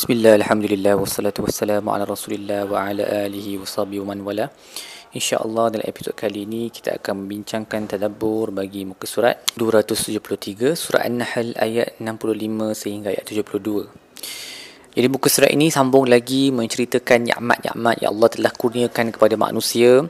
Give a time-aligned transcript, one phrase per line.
[0.00, 4.48] Bismillah, Alhamdulillah, wassalatu wassalamu ala rasulillah wa ala alihi wa sahbihi wa man wala.
[5.12, 11.52] InsyaAllah dalam episod kali ini kita akan membincangkan tadabbur bagi muka surat 273 Surah An-Nahl
[11.52, 18.28] ayat 65 sehingga ayat 72 Jadi muka surat ini sambung lagi menceritakan nikmat-nikmat yang Allah
[18.32, 20.00] telah kurniakan kepada manusia.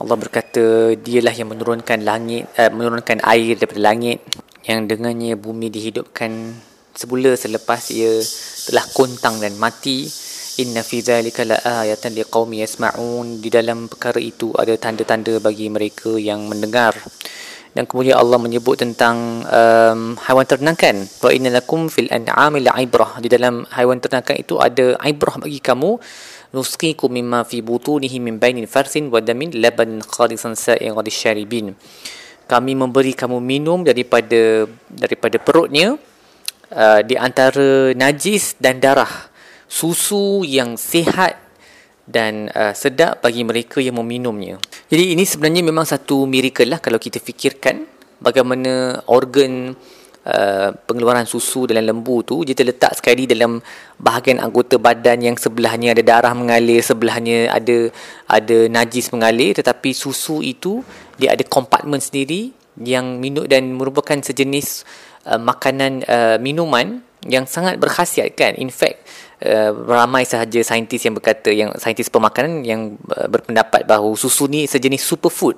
[0.00, 4.24] Allah berkata dialah yang menurunkan langit uh, menurunkan air daripada langit
[4.64, 6.56] yang dengannya bumi dihidupkan
[6.94, 8.20] semula selepas ia
[8.70, 10.06] telah kontang dan mati
[10.60, 13.40] inna fi zalika la ayatan liqaumi yasma'un.
[13.40, 16.92] Di dalam perkara itu ada tanda-tanda bagi mereka yang mendengar.
[17.70, 21.06] Dan kemudian Allah menyebut tentang um, haiwan ternakan.
[21.22, 25.96] Wa inna lakum fil an'ami la'ibrah di dalam haiwan ternakan itu ada ibrah bagi kamu.
[26.50, 31.78] Nusqikum mimma fi butunihi min bainin farsin wa damin laban khalisan sa'igan lisyaribin
[32.50, 35.94] kami memberi kamu minum daripada daripada perutnya
[36.74, 39.30] uh, di antara najis dan darah
[39.70, 41.38] susu yang sihat
[42.10, 44.58] dan uh, sedap bagi mereka yang meminumnya.
[44.90, 47.86] Jadi ini sebenarnya memang satu miracle lah kalau kita fikirkan
[48.18, 49.70] bagaimana organ
[50.26, 53.62] uh, pengeluaran susu dalam lembu tu dia terletak sekali dalam
[54.02, 57.94] bahagian anggota badan yang sebelahnya ada darah mengalir, sebelahnya ada
[58.26, 60.82] ada najis mengalir tetapi susu itu
[61.14, 62.50] dia ada kompartmen sendiri
[62.80, 64.88] yang minum dan merupakan sejenis
[65.26, 68.56] uh, makanan uh, minuman yang sangat berkhasiat kan.
[68.56, 69.04] In fact
[69.44, 74.64] uh, ramai sahaja saintis yang berkata yang saintis pemakanan yang uh, berpendapat bahawa susu ni
[74.64, 75.56] sejenis superfood.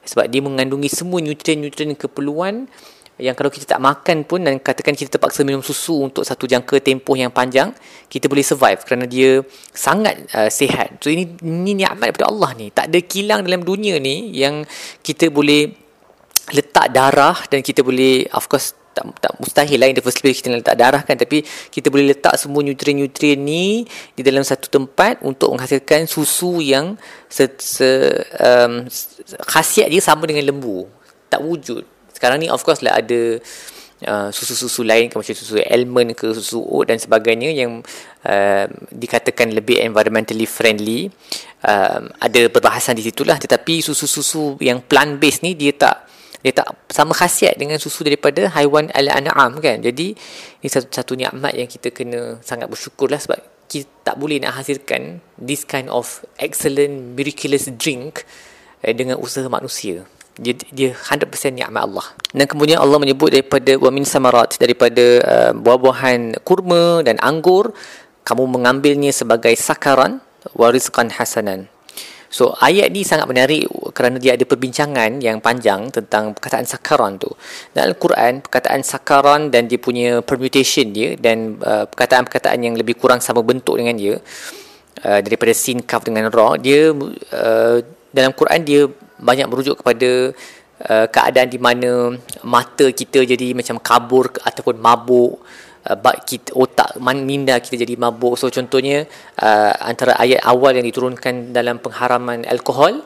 [0.00, 2.64] Sebab dia mengandungi semua nutrien-nutrien keperluan
[3.20, 6.80] yang kalau kita tak makan pun dan katakan kita terpaksa minum susu untuk satu jangka
[6.80, 7.68] tempoh yang panjang
[8.08, 9.44] kita boleh survive kerana dia
[9.76, 11.04] sangat uh, sihat.
[11.04, 12.72] So ini ini nikmat daripada Allah ni.
[12.72, 14.64] Tak ada kilang dalam dunia ni yang
[15.04, 15.68] kita boleh
[16.56, 20.42] letak darah dan kita boleh of course tak, tak mustahil lah in the first place
[20.42, 25.22] kita letak darah kan tapi kita boleh letak semua nutrien-nutrien ni di dalam satu tempat
[25.22, 26.98] untuk menghasilkan susu yang
[27.30, 27.88] se, se,
[28.42, 28.84] um,
[29.46, 30.90] khasiat dia sama dengan lembu.
[31.30, 31.86] Tak wujud.
[32.10, 33.38] Sekarang ni of course lah ada
[34.10, 37.80] uh, susu-susu lain macam susu almond ke susu oat dan sebagainya yang
[38.26, 41.08] uh, dikatakan lebih environmentally friendly.
[41.60, 43.38] Um, ada perbahasan di situlah.
[43.38, 46.09] Tetapi susu-susu yang plant based ni dia tak
[46.40, 49.80] dia tak sama khasiat dengan susu daripada haiwan al-an'am kan.
[49.84, 50.16] Jadi
[50.60, 54.56] ini satu satu nikmat yang kita kena sangat bersyukur lah sebab kita tak boleh nak
[54.56, 58.24] hasilkan this kind of excellent miraculous drink
[58.80, 60.08] eh, dengan usaha manusia.
[60.40, 62.06] Dia, dia 100% nikmat Allah.
[62.32, 67.76] Dan kemudian Allah menyebut daripada wa min samarat daripada uh, buah-buahan kurma dan anggur
[68.24, 70.24] kamu mengambilnya sebagai sakaran
[70.56, 71.68] warizqan hasanan
[72.30, 77.30] So ayat ni sangat menarik kerana dia ada perbincangan yang panjang tentang perkataan sakaran tu.
[77.74, 83.22] Dalam Al-Quran, perkataan sakaran dan dia punya permutation dia dan uh, perkataan-perkataan yang lebih kurang
[83.22, 84.18] sama bentuk dengan dia
[85.04, 86.90] uh, daripada sin, kaf dengan ra, dia
[87.34, 87.78] uh,
[88.10, 88.80] dalam Quran dia
[89.20, 90.34] banyak merujuk kepada
[90.88, 95.38] uh, keadaan di mana mata kita jadi macam kabur ataupun mabuk
[95.86, 99.04] uh, kita, otak minda kita jadi mabuk so contohnya
[99.40, 103.04] uh, antara ayat awal yang diturunkan dalam pengharaman alkohol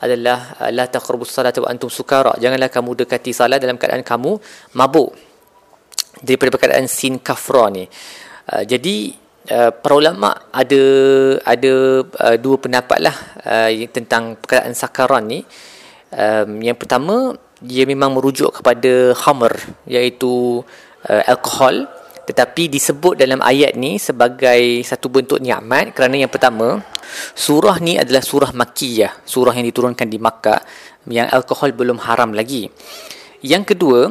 [0.00, 2.34] adalah uh, la taqrabus salata wa antum sukara.
[2.36, 4.36] Janganlah kamu dekati salat dalam keadaan kamu
[4.76, 5.12] mabuk.
[6.24, 7.86] Daripada perkataan sin kafra ni.
[8.50, 10.82] Uh, jadi Uh, para ulama ada
[11.46, 13.14] ada uh, dua pendapat lah
[13.46, 15.46] uh, tentang perkataan sakaran ni.
[16.10, 19.54] Um, yang pertama dia memang merujuk kepada khamr
[19.86, 20.66] iaitu
[21.06, 21.86] uh, alkohol
[22.26, 25.94] tetapi disebut dalam ayat ni sebagai satu bentuk nikmat.
[25.94, 26.82] Kerana yang pertama
[27.38, 29.22] surah ni adalah surah makkiyah.
[29.22, 30.58] Surah yang diturunkan di Makkah
[31.06, 32.66] yang alkohol belum haram lagi.
[33.46, 34.10] Yang kedua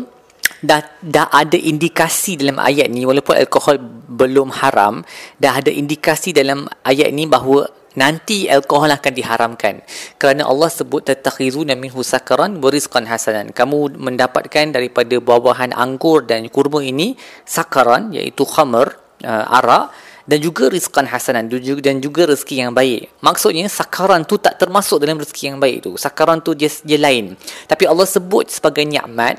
[0.63, 3.77] dah dah ada indikasi dalam ayat ni walaupun alkohol
[4.07, 5.03] belum haram
[5.35, 7.67] dah ada indikasi dalam ayat ni bahawa
[7.99, 9.81] nanti alkohol akan diharamkan.
[10.19, 13.51] Kerana Allah sebut tatakhizuna minhu sakaran wa rizqan hasanan.
[13.51, 19.91] Kamu mendapatkan daripada buah-buahan anggur dan kurma ini sakaran iaitu khamr uh, arak
[20.25, 23.13] dan juga rizqan hasanan dan juga rezeki yang baik.
[23.21, 25.91] Maksudnya sakaran tu tak termasuk dalam rezeki yang baik tu.
[26.01, 27.37] Sakaran tu dia, dia lain.
[27.69, 29.37] Tapi Allah sebut sebagai nikmat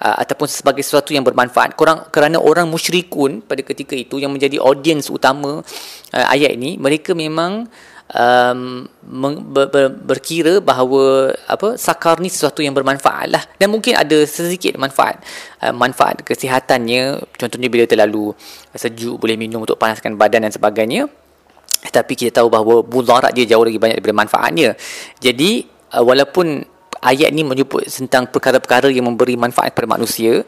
[0.00, 1.76] uh, ataupun sebagai sesuatu yang bermanfaat.
[1.76, 7.12] Korang kerana orang musyrikun pada ketika itu yang menjadi audiens utama uh, ayat ini mereka
[7.12, 7.68] memang
[8.14, 8.88] um,
[9.52, 13.42] ber, ber, berkira bahawa apa sakar ni sesuatu yang bermanfaat lah.
[13.60, 15.22] Dan mungkin ada sedikit manfaat
[15.62, 18.34] uh, manfaat kesihatannya contohnya bila terlalu
[18.74, 21.06] sejuk boleh minum untuk panaskan badan dan sebagainya.
[21.80, 24.76] Tapi kita tahu bahawa mudarat dia jauh lagi banyak daripada manfaatnya.
[25.16, 25.64] Jadi
[25.96, 30.44] uh, walaupun ayat ni menyebut tentang perkara-perkara yang memberi manfaat kepada manusia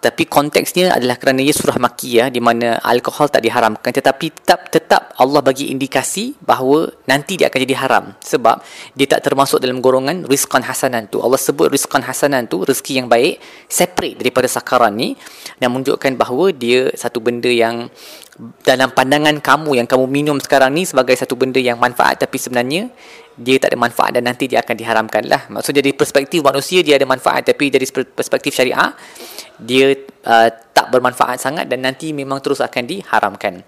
[0.00, 3.92] tapi konteksnya adalah kerana ia surah makiyah di mana alkohol tak diharamkan.
[3.92, 8.04] Tetapi tetap tetap Allah bagi indikasi bahawa nanti dia akan jadi haram.
[8.24, 8.64] Sebab
[8.96, 11.20] dia tak termasuk dalam golongan rizqan hasanan tu.
[11.20, 15.20] Allah sebut rizqan hasanan tu rezeki yang baik separate daripada sakaran ni
[15.60, 17.92] dan menunjukkan bahawa dia satu benda yang
[18.64, 22.24] dalam pandangan kamu yang kamu minum sekarang ni sebagai satu benda yang manfaat.
[22.24, 22.88] Tapi sebenarnya
[23.36, 25.44] dia tak ada manfaat dan nanti dia akan diharamkan lah.
[25.52, 27.44] Maksudnya dari perspektif manusia dia ada manfaat.
[27.44, 28.96] Tapi dari perspektif syariah
[29.62, 29.94] dia
[30.26, 33.60] uh, tak bermanfaat sangat dan nanti memang terus akan diharamkan.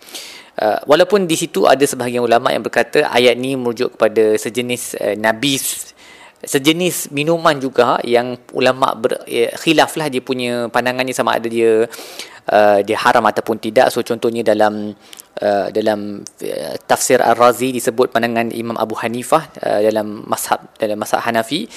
[0.53, 5.17] Uh, walaupun di situ ada sebahagian ulama yang berkata ayat ni merujuk kepada sejenis uh,
[5.17, 5.57] nabi
[6.45, 11.89] sejenis minuman juga yang ulama ber, uh, khilaf lah dia punya pandangannya sama ada dia
[12.49, 13.93] uh, dia haram ataupun tidak.
[13.95, 14.97] So contohnya dalam
[15.39, 21.23] uh, dalam uh, tafsir Ar-Razi disebut pandangan Imam Abu Hanifah uh, dalam mazhab dalam mazhab
[21.23, 21.69] Hanafi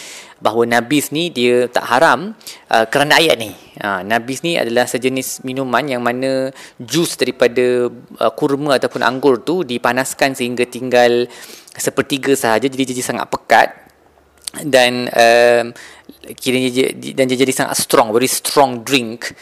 [0.42, 2.34] bahawa nabis ni dia tak haram
[2.72, 3.52] uh, kerana ayat ni.
[3.76, 9.68] Uh, nabis ni adalah sejenis minuman yang mana jus daripada uh, kurma ataupun anggur tu
[9.68, 11.28] dipanaskan sehingga tinggal
[11.76, 13.68] sepertiga sahaja jadi jadi sangat pekat
[14.64, 15.66] dan um,
[16.40, 19.36] kiranya dan jadi sangat strong very strong drink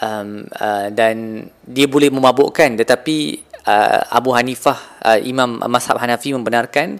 [0.00, 2.78] um, uh, dan dia boleh memabukkan.
[2.80, 3.16] Tetapi
[3.68, 6.98] uh, Abu Hanifah uh, Imam Mazhab Hanafi membenarkan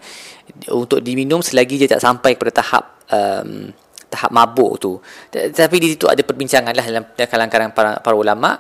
[0.71, 3.73] untuk diminum selagi dia tak sampai kepada tahap um,
[4.15, 4.93] tahap mabuk tu.
[5.31, 8.55] Tapi di situ ada perbincangan lah dalam kalangan para, para ulama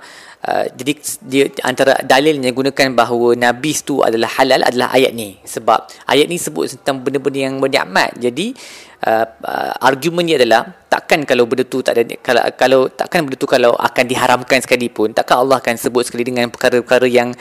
[0.45, 0.93] Uh, jadi
[1.25, 5.41] dia antara dalil yang gunakan bahawa nabis tu adalah halal adalah ayat ni.
[5.41, 8.53] Sebab ayat ni sebut tentang benda-benda yang bernikmat jadi
[9.05, 13.49] uh, uh, argumennya adalah takkan kalau benda tu tak ada kalau kalau takkan benda tu
[13.49, 17.35] kalau akan diharamkan sekali pun takkan Allah akan sebut sekali dengan perkara-perkara yang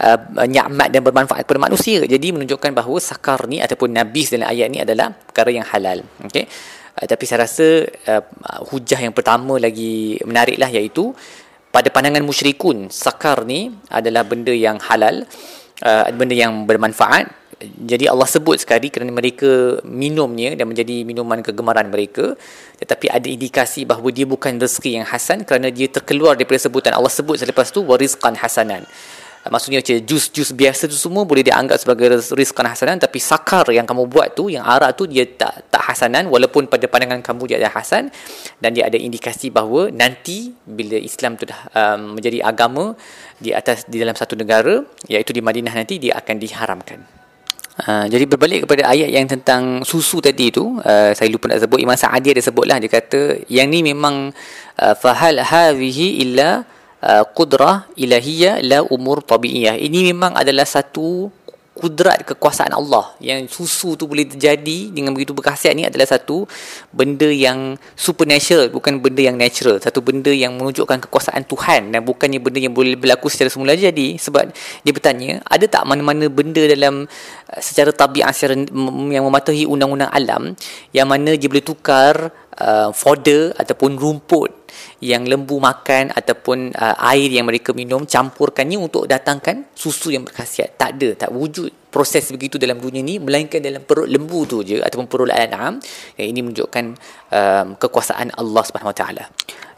[0.00, 2.04] uh, nikmat dan bermanfaat kepada manusia.
[2.04, 6.00] Jadi menunjukkan bahawa sakar ni ataupun nabis dalam ayat ni adalah perkara yang halal.
[6.24, 6.46] Okey?
[6.96, 8.22] Uh, tapi saya rasa uh,
[8.72, 11.12] hujah yang pertama lagi menariklah iaitu
[11.70, 15.22] pada pandangan musyrikun sakar ni adalah benda yang halal
[15.86, 17.30] uh, benda yang bermanfaat.
[17.60, 22.32] Jadi Allah sebut sekali kerana mereka minumnya dan menjadi minuman kegemaran mereka
[22.80, 27.12] tetapi ada indikasi bahawa dia bukan rezeki yang hasan kerana dia terkeluar daripada sebutan Allah
[27.12, 28.88] sebut selepas tu warizqan hasanan
[29.48, 34.04] maksudnya macam jus-jus biasa tu semua boleh dianggap sebagai rizqan hasanan tapi sakar yang kamu
[34.04, 36.28] buat tu yang arak tu dia tak tak hasanan.
[36.28, 38.12] Walaupun pada pandangan kamu dia ada hasan
[38.60, 42.92] dan dia ada indikasi bahawa nanti bila Islam tu dah um, menjadi agama
[43.40, 47.00] di atas di dalam satu negara iaitu di Madinah nanti dia akan diharamkan.
[47.80, 51.80] Uh, jadi berbalik kepada ayat yang tentang susu tadi tu uh, saya lupa nak sebut
[51.80, 54.36] Imam Sa'adi ada sebutlah dia kata yang ni memang
[54.76, 56.68] uh, fahal hadhihi illa
[57.00, 59.80] Uh, kudrah ilahiyah la umur tabiiyah.
[59.80, 61.32] Ini memang adalah satu
[61.80, 63.16] kudrat kekuasaan Allah.
[63.24, 66.44] Yang susu tu boleh terjadi dengan begitu berkhasiat ni adalah satu
[66.92, 69.80] benda yang supernatural bukan benda yang natural.
[69.80, 74.20] Satu benda yang menunjukkan kekuasaan Tuhan dan bukannya benda yang boleh berlaku secara semula jadi.
[74.20, 74.52] Sebab
[74.84, 77.08] dia bertanya ada tak mana-mana benda dalam
[77.48, 78.60] uh, secara tabiat secara
[79.08, 80.52] yang mematuhi undang-undang alam
[80.92, 82.28] yang mana dia boleh tukar
[82.60, 84.70] uh, fodder ataupun rumput
[85.00, 90.76] yang lembu makan ataupun uh, air yang mereka minum campurkannya untuk datangkan susu yang berkhasiat.
[90.76, 94.78] Tak ada tak wujud proses begitu dalam dunia ni melainkan dalam perut lembu tu je
[94.78, 95.82] ataupun perut an'am
[96.14, 96.84] yang ini menunjukkan
[97.34, 99.24] um, kekuasaan Allah Subhanahu Wa Taala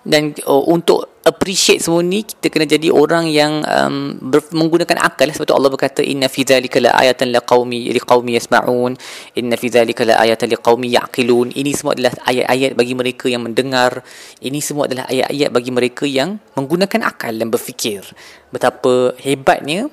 [0.03, 5.31] dan uh, untuk appreciate semua ni kita kena jadi orang yang um, ber- menggunakan akal.
[5.31, 8.99] Sebab tu Allah berkata inna fi zalika la ayatan liqaumi liqaumi yasma'un.
[9.39, 11.55] Inna fi zalika la ayatan liqaumi yaqilun.
[11.55, 14.03] Ini semua adalah ayat-ayat bagi mereka yang mendengar.
[14.43, 18.03] Ini semua adalah ayat-ayat bagi mereka yang menggunakan akal dan berfikir
[18.51, 19.87] betapa hebatnya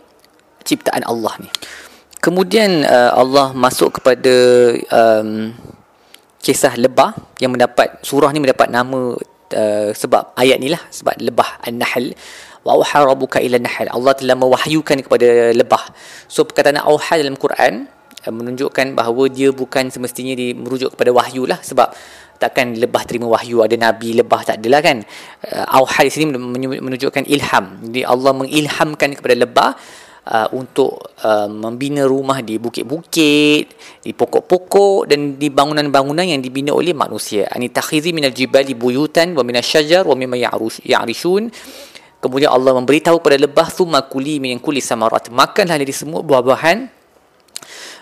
[0.66, 1.50] ciptaan Allah ni.
[2.20, 4.36] Kemudian uh, Allah masuk kepada
[4.92, 5.54] um,
[6.42, 9.16] kisah lebah yang mendapat surah ni mendapat nama
[9.56, 12.14] uh, sebab ayat ni lah sebab lebah an-nahl.
[12.66, 13.88] Wa auha rabbuka ila nahl.
[13.88, 15.84] Allah telah mewahyukan kepada lebah.
[16.28, 17.88] So perkataan auha dalam Quran
[18.28, 21.60] uh, menunjukkan bahawa dia bukan semestinya di merujuk kepada wahyu lah.
[21.64, 21.88] Sebab
[22.40, 25.08] takkan lebah terima wahyu ada nabi lebah tak adalah kan.
[25.48, 27.66] Uh, auha di sini menunjukkan ilham.
[27.88, 29.72] Jadi Allah mengilhamkan kepada lebah
[30.28, 33.66] uh, untuk uh, membina rumah di bukit-bukit,
[34.04, 37.48] di pokok-pokok dan di bangunan-bangunan yang dibina oleh manusia.
[37.48, 40.36] Ani takhizi minal jibali buyutan wa minasy syajar wa mimma
[40.84, 41.48] ya'rishun.
[42.20, 45.32] Kemudian Allah memberitahu pada lebah thumma kuli min kulli samarat.
[45.32, 46.78] Makanlah dari semua buah-buahan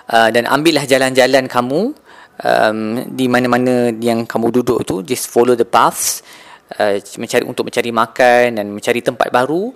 [0.10, 1.94] uh, dan ambillah jalan-jalan kamu
[2.42, 2.80] um,
[3.14, 6.26] di mana-mana yang kamu duduk tu just follow the paths
[6.78, 9.74] uh, mencari untuk mencari makan dan mencari tempat baru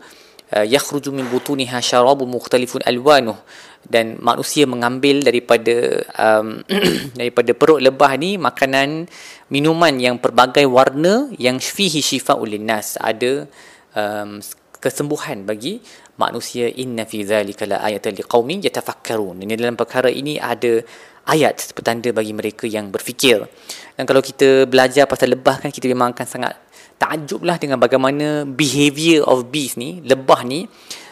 [0.51, 3.39] yakhruju min butuniha syarabun mukhtalifun alwanuh.
[3.81, 6.61] Dan manusia mengambil daripada um,
[7.19, 9.09] daripada perut lebah ni makanan
[9.49, 13.01] minuman yang pelbagai warna yang fihi shifaa'un linnas.
[13.01, 13.49] Ada
[13.97, 14.37] um,
[14.77, 15.81] kesembuhan bagi
[16.21, 16.69] manusia.
[16.69, 19.41] Inna fi zalika la ayatan liqaumin yatafakkarun.
[19.41, 20.83] Ini dalam perkara ini ada
[21.27, 23.45] ayat petanda bagi mereka yang berfikir.
[23.93, 26.53] Dan kalau kita belajar pasal lebah kan kita memang akan sangat
[26.97, 30.65] takjublah dengan bagaimana behavior of bees ni lebah ni.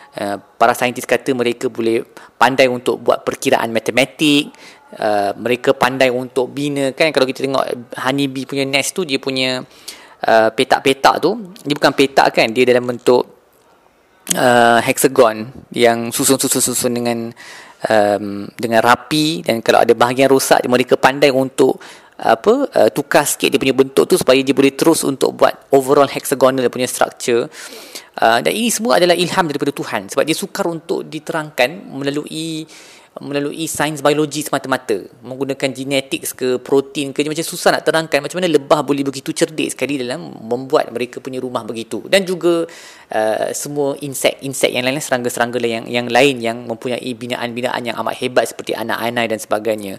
[0.10, 2.01] Uh, para saintis kata mereka boleh
[2.36, 4.50] pandai untuk buat perkiraan matematik.
[4.89, 7.13] Uh, mereka pandai untuk bina kan.
[7.13, 9.62] Kalau kita tengok honey bee punya nest tu dia punya
[10.25, 13.24] uh, petak-petak tu dia bukan petak kan dia dalam bentuk
[14.36, 17.32] uh, hexagon yang susun-susun-susun dengan
[17.88, 21.79] um, dengan rapi dan kalau ada bahagian rosak mereka pandai untuk
[22.19, 26.09] apa uh, tukar sikit dia punya bentuk tu supaya dia boleh terus untuk buat overall
[26.12, 27.48] hexagonal dia punya structure.
[28.19, 32.67] Uh, dan ini semua adalah ilham daripada Tuhan sebab dia sukar untuk diterangkan melalui
[33.18, 38.48] melalui sains biologi semata-mata menggunakan genetics ke protein ke macam susah nak terangkan macam mana
[38.54, 42.06] lebah boleh begitu cerdik sekali dalam membuat mereka punya rumah begitu.
[42.06, 42.70] Dan juga
[43.12, 48.46] uh, semua insek-insek yang lain serangga-serangga yang yang lain yang mempunyai binaan-binaan yang amat hebat
[48.48, 49.94] seperti anak-anak dan sebagainya.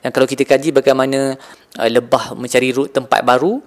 [0.00, 1.36] Dan kalau kita kaji bagaimana
[1.78, 3.60] uh, lebah mencari tempat baru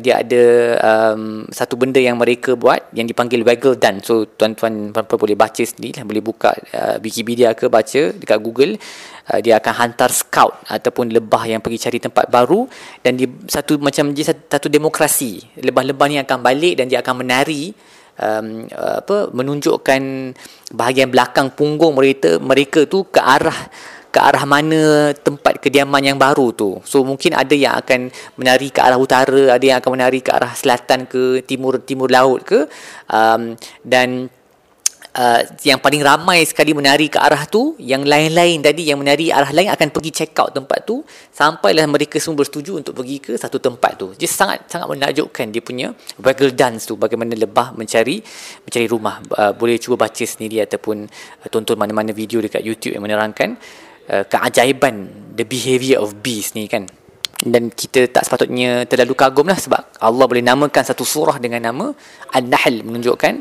[0.00, 0.44] dia ada
[0.80, 5.60] um, satu benda yang mereka buat yang dipanggil waggle dance so tuan-tuan puan boleh baca
[5.60, 6.08] sendiri lah.
[6.08, 8.80] Boleh buka uh, Wikipedia ke baca dekat Google
[9.28, 12.64] uh, dia akan hantar scout ataupun lebah yang pergi cari tempat baru.
[13.04, 15.60] Dan dia satu macam dia satu, satu demokrasi.
[15.60, 17.76] Lebah-lebah ni akan balik dan dia akan menari
[18.16, 20.02] um, apa menunjukkan
[20.72, 23.56] bahagian belakang punggung mereka mereka tu ke arah
[24.12, 26.84] ke arah mana tempat kediaman yang baru tu.
[26.84, 30.52] So mungkin ada yang akan menari ke arah utara, ada yang akan menari ke arah
[30.52, 32.68] selatan ke timur timur laut ke.
[33.08, 34.28] Um, dan
[35.16, 39.48] uh, yang paling ramai sekali menari ke arah tu, yang lain-lain tadi yang menari arah
[39.48, 41.00] lain akan pergi check out tempat tu
[41.32, 44.12] sampailah mereka semua bersetuju untuk pergi ke satu tempat tu.
[44.12, 45.88] Jadi sangat sangat menakjubkan dia punya
[46.20, 48.20] waggle dance tu bagaimana lebah mencari
[48.60, 49.24] mencari rumah.
[49.32, 53.56] Uh, boleh cuba baca sendiri ataupun uh, tonton mana-mana video dekat YouTube yang menerangkan
[54.02, 55.06] Uh, keajaiban
[55.38, 56.90] the behavior of bees ni kan.
[57.42, 61.90] Dan kita tak sepatutnya terlalu kagum lah sebab Allah boleh namakan satu surah dengan nama
[62.34, 63.34] An-Nahl menunjukkan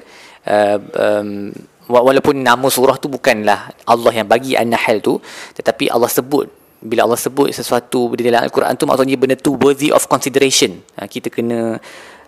[0.50, 1.54] uh, um,
[1.86, 5.22] walaupun nama surah tu bukanlah Allah yang bagi An-Nahl tu
[5.58, 6.50] tetapi Allah sebut
[6.82, 10.82] bila Allah sebut sesuatu di dalam Al-Quran tu maksudnya benda tu worthy of consideration.
[10.98, 11.78] Uh, kita kena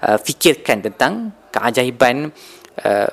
[0.01, 2.29] uh, fikirkan tentang keajaiban
[2.85, 3.09] uh,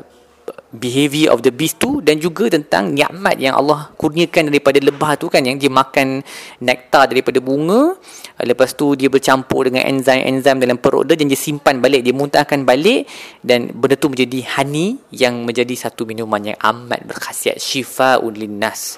[0.70, 5.26] behavior of the beast tu dan juga tentang nikmat yang Allah kurniakan daripada lebah tu
[5.26, 6.22] kan yang dia makan
[6.62, 7.98] nektar daripada bunga.
[8.38, 12.62] Lepas tu dia bercampur dengan enzim-enzim dalam perut dia dan dia simpan balik dia muntahkan
[12.62, 13.10] balik
[13.42, 18.96] dan benda tu menjadi honey yang menjadi satu minuman yang amat berkhasiat syifaa'un linnas.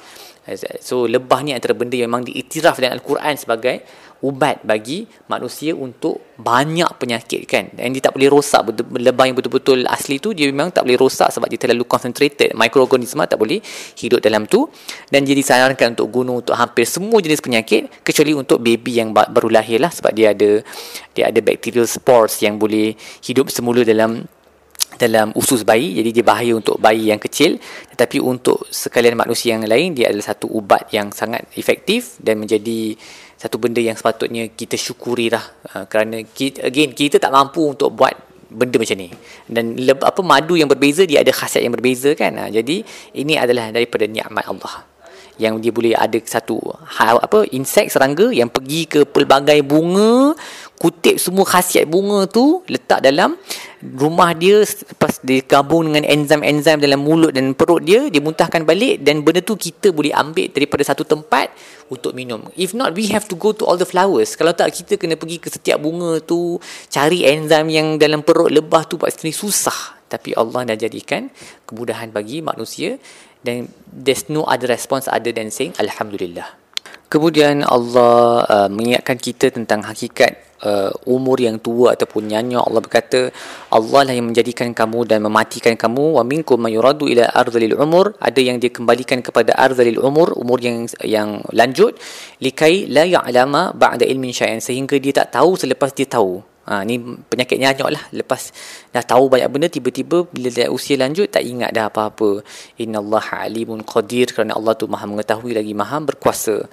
[0.83, 3.87] So lebah ni antara benda yang memang diiktiraf dalam al-Quran sebagai
[4.23, 7.69] ubat bagi manusia untuk banyak penyakit kan?
[7.75, 8.63] Dan dia tak boleh rosak
[8.97, 12.55] lebah yang betul-betul asli tu dia memang tak boleh rosak sebab dia terlalu concentrated.
[12.55, 13.59] Mikroorganisma tak boleh
[13.99, 14.71] hidup dalam tu.
[15.11, 19.51] Dan dia disarankan untuk guna untuk hampir semua jenis penyakit kecuali untuk baby yang baru
[19.51, 20.63] lahir lah sebab dia ada
[21.13, 22.95] dia ada bacterial spores yang boleh
[23.27, 24.25] hidup semula dalam
[24.97, 25.97] dalam usus bayi.
[25.97, 27.57] Jadi dia bahaya untuk bayi yang kecil.
[27.93, 32.97] Tetapi untuk sekalian manusia yang lain dia adalah satu ubat yang sangat efektif dan menjadi
[33.43, 35.43] satu benda yang sepatutnya kita syukuri lah
[35.75, 38.15] uh, kerana kita, again kita tak mampu untuk buat
[38.47, 39.11] benda macam ni.
[39.51, 42.39] Dan apa madu yang berbeza dia ada khasiat yang berbeza kan?
[42.39, 42.87] Uh, jadi
[43.19, 44.87] ini adalah daripada nikmat Allah.
[45.41, 46.61] Yang dia boleh ada satu
[47.01, 50.39] hal apa insek serangga yang pergi ke pelbagai bunga
[50.83, 53.39] kutip semua khasiat bunga tu letak dalam
[53.95, 58.99] rumah dia lepas dia gabung dengan enzim-enzim dalam mulut dan perut dia dia muntahkan balik
[59.07, 61.55] dan benda tu kita boleh ambil daripada satu tempat
[61.87, 62.51] untuk minum.
[62.59, 64.35] If not we have to go to all the flowers.
[64.35, 66.59] Kalau tak kita kena pergi ke setiap bunga tu
[66.91, 70.03] cari enzim yang dalam perut lebah tu buat sendiri susah.
[70.11, 71.31] Tapi Allah dah jadikan
[71.63, 72.99] kemudahan bagi manusia
[73.47, 76.59] dan there's no other response other than saying Alhamdulillah.
[77.07, 83.29] Kemudian Allah uh, mengingatkan kita tentang hakikat uh, umur yang tua ataupun nyanya Allah berkata
[83.69, 86.19] Allah lah yang menjadikan kamu dan mematikan kamu.
[86.19, 88.15] Wa minkum mayuradu ila ardhil umur.
[88.23, 91.99] Ada yang dia kembalikan kepada ardhil umur umur yang yang lanjut.
[92.39, 94.63] Likai la ya'lama ba'da ilmin syai'an.
[94.63, 96.41] Sehingga dia tak tahu selepas dia tahu.
[96.63, 98.05] Ha, ni penyakit nyanyok lah.
[98.15, 98.55] Lepas
[98.95, 102.47] dah tahu banyak benda Tiba-tiba bila dia usia lanjut Tak ingat dah apa-apa.
[102.79, 104.31] Inna Allah alimun qadir.
[104.31, 106.71] Kerana Allah tu maha mengetahui lagi Maha berkuasa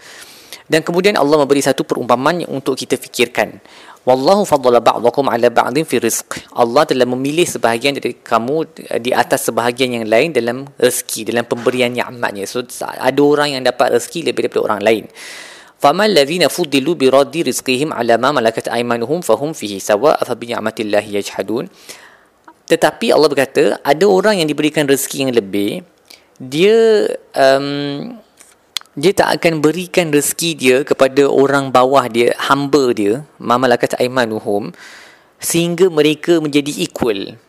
[0.70, 3.58] Dan kemudian Allah memberi satu perumpamaan untuk kita fikirkan.
[4.06, 6.46] Wallahu faddala ba'dakum ala ba'din fi rizq.
[6.54, 8.70] Allah telah memilih sebahagian dari kamu
[9.02, 12.46] di atas sebahagian yang lain dalam rezeki, dalam pemberian nikmatnya.
[12.46, 15.04] So ada orang yang dapat rezeki lebih daripada orang lain.
[15.80, 20.54] Fama alladhina fuddilu bi raddi rizqihim ala ma malakat aymanuhum fahum fihi sawa fa bi
[20.54, 21.66] yajhadun.
[22.70, 25.82] Tetapi Allah berkata, ada orang yang diberikan rezeki yang lebih,
[26.38, 28.14] dia um,
[29.00, 34.76] dia tak akan berikan rezeki dia kepada orang bawah dia, hamba dia, mamalakat aimanuhum,
[35.40, 37.40] sehingga mereka menjadi equal.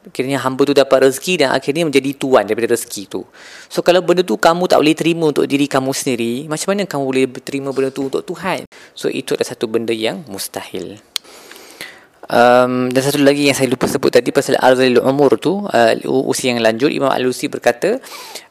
[0.00, 3.24] Akhirnya hamba tu dapat rezeki dan akhirnya menjadi tuan daripada rezeki tu.
[3.68, 7.04] So kalau benda tu kamu tak boleh terima untuk diri kamu sendiri, macam mana kamu
[7.04, 8.64] boleh terima benda tu untuk Tuhan?
[8.96, 11.00] So itu adalah satu benda yang mustahil.
[12.30, 15.92] Um, dan satu lagi yang saya lupa sebut tadi pasal arzalil umur tu uh,
[16.30, 17.98] usia yang lanjut Imam Al-Lusi berkata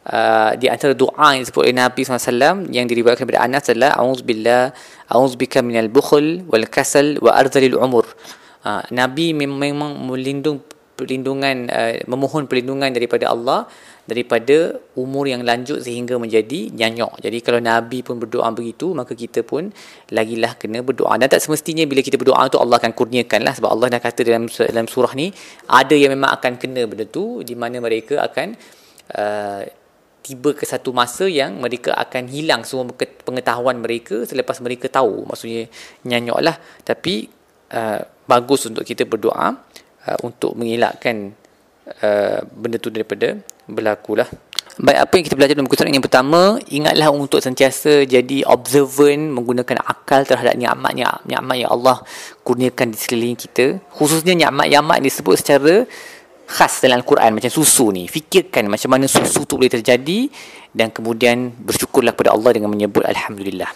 [0.04, 4.76] uh, di antara doa yang disebut oleh Nabi SAW yang diriwayatkan daripada Anas adalah A'udzubillah
[5.08, 8.04] A'udzubika minal bukhl wal kasal wa arzalil umur.
[8.68, 10.60] Uh, Nabi memang melindung
[11.00, 13.64] perlindungan uh, memohon perlindungan daripada Allah
[14.10, 17.22] daripada umur yang lanjut sehingga menjadi nyanyok.
[17.22, 19.70] Jadi kalau Nabi pun berdoa begitu, maka kita pun
[20.10, 21.16] lagilah kena berdoa.
[21.22, 23.54] Dan tak semestinya bila kita berdoa tu Allah akan kurniakan lah.
[23.54, 25.30] Sebab Allah dah kata dalam dalam surah ni,
[25.70, 28.58] ada yang memang akan kena benda tu, di mana mereka akan
[29.14, 29.62] uh,
[30.26, 32.90] tiba ke satu masa yang mereka akan hilang semua
[33.24, 35.30] pengetahuan mereka selepas mereka tahu.
[35.30, 35.70] Maksudnya
[36.06, 36.58] nyanyok lah.
[36.84, 37.30] Tapi
[37.74, 39.54] uh, bagus untuk kita berdoa
[40.06, 41.34] uh, untuk mengelakkan
[42.06, 44.30] uh, benda tu daripada berlaku lah.
[44.80, 49.84] Baik, apa yang kita belajar dalam buku yang pertama, ingatlah untuk sentiasa jadi observant menggunakan
[49.84, 52.00] akal terhadap nikmat-nikmat nikmat yang Allah
[52.48, 53.84] kurniakan di sekeliling kita.
[53.92, 55.84] Khususnya nikmat-nikmat disebut secara
[56.48, 58.08] khas dalam Al-Quran macam susu ni.
[58.08, 60.32] Fikirkan macam mana susu tu boleh terjadi
[60.72, 63.68] dan kemudian bersyukurlah kepada Allah dengan menyebut Alhamdulillah.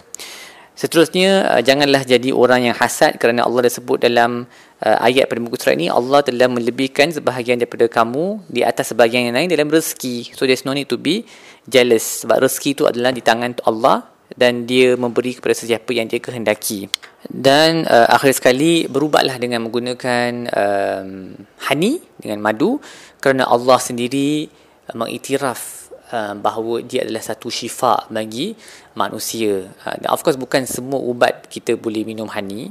[0.74, 4.50] Seterusnya, uh, janganlah jadi orang yang hasad kerana Allah dah sebut dalam
[4.82, 9.30] uh, ayat pada muka surat ini, Allah telah melebihkan sebahagian daripada kamu di atas sebahagian
[9.30, 10.34] yang lain dalam rezeki.
[10.34, 11.22] So, there's no need to be
[11.70, 12.26] jealous.
[12.26, 16.90] Sebab rezeki itu adalah di tangan Allah dan dia memberi kepada sesiapa yang dia kehendaki.
[17.22, 21.38] Dan uh, akhir sekali, berubahlah dengan menggunakan um,
[21.70, 22.82] honey, dengan madu
[23.22, 24.50] kerana Allah sendiri
[24.90, 25.83] uh, mengiktiraf
[26.14, 28.54] Uh, bahawa dia adalah satu syifa bagi
[28.94, 29.66] manusia.
[29.82, 32.70] Uh, of course bukan semua ubat kita boleh minum honey.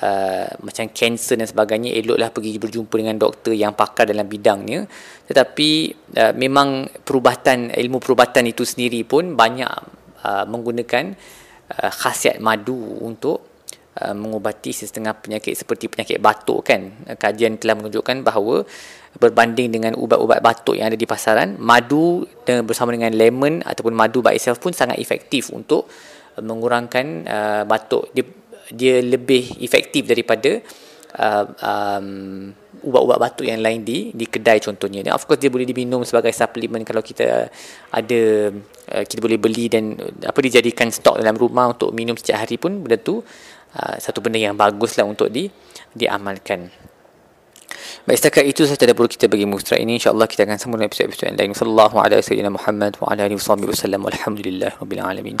[0.00, 4.86] Uh, macam kanser dan sebagainya eloklah pergi berjumpa dengan doktor yang pakar dalam bidangnya
[5.26, 5.68] tetapi
[6.14, 9.66] uh, memang perubatan ilmu perubatan itu sendiri pun banyak
[10.22, 11.10] uh, menggunakan
[11.74, 13.50] uh, khasiat madu untuk
[13.90, 18.62] Uh, mengubati setengah penyakit seperti penyakit batuk kan kajian telah menunjukkan bahawa
[19.18, 24.38] berbanding dengan ubat-ubat batuk yang ada di pasaran madu bersama dengan lemon ataupun madu by
[24.38, 25.90] itself pun sangat efektif untuk
[26.38, 28.22] mengurangkan uh, batuk dia
[28.70, 30.62] dia lebih efektif daripada
[31.18, 32.08] uh, um,
[32.86, 36.86] ubat-ubat batuk yang lain di di kedai contohnya of course dia boleh diminum sebagai suplemen
[36.86, 37.50] kalau kita
[37.90, 38.20] ada
[38.94, 42.78] uh, kita boleh beli dan apa dijadikan stok dalam rumah untuk minum setiap hari pun
[42.80, 45.50] benda tu uh, satu benda yang baguslah untuk di
[45.90, 46.89] diamalkan.
[48.08, 51.36] Baik setakat itu sahaja dapur kita bagi mustra ini insyaallah kita akan sambung episod-episod yang
[51.36, 51.52] lain.
[51.52, 54.00] Sallallahu alaihi wasallam Muhammad wa ala alihi wasallam.
[54.08, 55.28] Walhamdulillah rabbil alamin.